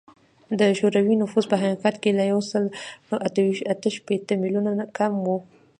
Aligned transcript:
د 0.59 0.61
شوروي 0.79 1.15
نفوس 1.21 1.45
په 1.51 1.57
حقیقت 1.61 1.95
کې 2.03 2.11
له 2.17 2.23
یو 2.31 2.39
سل 2.51 2.63
اته 3.75 3.89
شپیته 3.97 4.33
میلیونه 4.41 4.83
کم 4.97 5.13
و 5.25 5.27